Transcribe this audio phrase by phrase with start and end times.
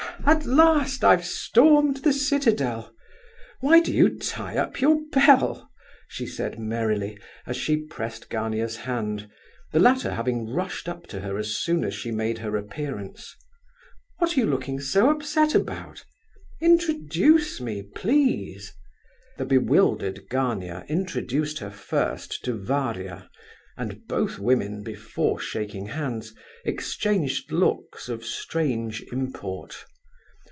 [0.23, 2.93] "At last I've stormed the citadel!
[3.59, 5.71] Why do you tie up your bell?"
[6.07, 9.31] she said, merrily, as she pressed Gania's hand,
[9.71, 13.35] the latter having rushed up to her as soon as she made her appearance.
[14.19, 16.05] "What are you looking so upset about?
[16.61, 18.73] Introduce me, please!"
[19.39, 23.27] The bewildered Gania introduced her first to Varia,
[23.75, 29.83] and both women, before shaking hands, exchanged looks of strange import.